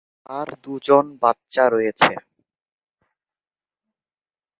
তার 0.25 0.47
দুজন 0.63 1.05
বাচ্চা 1.21 1.63
রয়েছে। 1.67 2.11